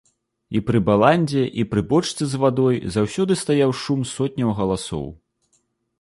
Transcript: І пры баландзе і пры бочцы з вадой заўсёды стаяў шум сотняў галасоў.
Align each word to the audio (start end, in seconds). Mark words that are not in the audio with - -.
І 0.59 0.59
пры 0.67 0.79
баландзе 0.87 1.43
і 1.63 1.65
пры 1.73 1.81
бочцы 1.91 2.23
з 2.31 2.41
вадой 2.43 2.81
заўсёды 2.95 3.33
стаяў 3.43 3.71
шум 3.83 4.01
сотняў 4.17 4.49
галасоў. 4.61 5.05